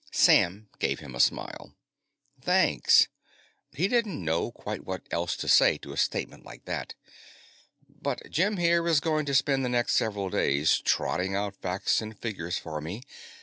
[0.09, 1.75] Sam gave him a smile.
[2.41, 3.07] "Thanks."
[3.71, 6.95] He didn't know quite what else to say to a statement like that.
[7.87, 12.17] "But Jim, here, is going to spend the next several days trotting out facts and
[12.17, 13.03] figures for me.